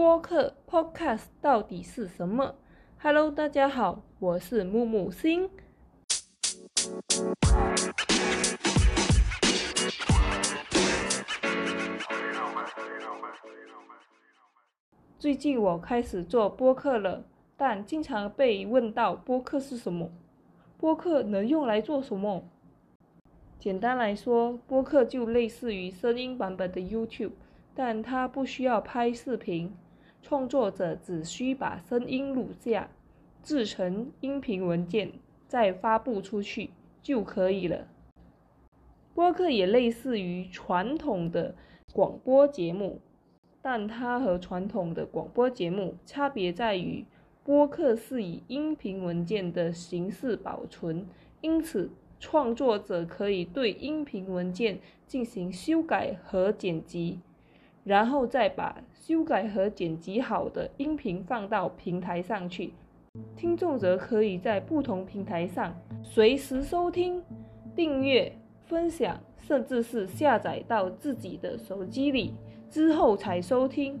[0.00, 2.54] 播客 （podcast） 到底是什么
[3.02, 5.50] ？Hello，大家好，我是木木星。
[15.18, 17.26] 最近我开始做播客了，
[17.58, 20.10] 但经常被问到播客是什么？
[20.78, 22.48] 播客能用来做什么？
[23.58, 27.32] 简单来说，播客就类似于声音版本的 YouTube，
[27.74, 29.76] 但它不需要拍视频，
[30.22, 32.90] 创作者只需把声音录下，
[33.42, 35.12] 制成音频文件，
[35.46, 36.70] 再发布出去
[37.02, 37.86] 就可以了。
[39.14, 41.54] 播客也类似于传统的
[41.92, 43.00] 广播节目，
[43.60, 47.04] 但它和传统的广播节目差别在于，
[47.42, 51.06] 播客是以音频文件的形式保存，
[51.40, 51.90] 因此。
[52.22, 57.18] 创作者可以对音频文件进行修改和剪辑，
[57.84, 62.72] 然后再把修改和剪辑好的音频放到平台上去。
[63.36, 67.22] 听众则可以在不同平台上随时收听、
[67.74, 68.32] 订阅、
[68.66, 72.34] 分享，甚至是下载到自己的手机里
[72.68, 73.98] 之后才收听。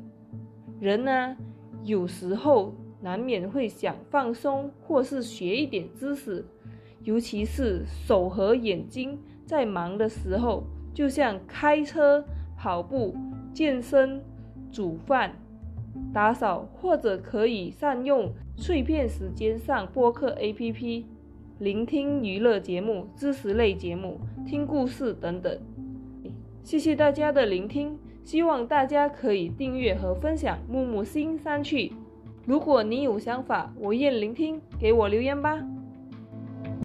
[0.78, 1.36] 人呢，
[1.82, 6.44] 有时候难免会想放松，或是学一点知识。
[7.02, 10.62] 尤其是手和眼睛在忙的时候，
[10.94, 12.24] 就像开车、
[12.56, 13.16] 跑步、
[13.52, 14.22] 健身、
[14.70, 15.32] 煮饭、
[16.12, 21.04] 打扫，或者可以善用碎片时间上播客 APP，
[21.58, 25.58] 聆听娱乐节目、知识类节目、听故事等等。
[26.62, 31.92] 谢谢大家的聆听，希望大家可以订阅和分享木木新三趣。
[32.46, 35.60] 如果你有想法，我愿聆听，给我留言吧。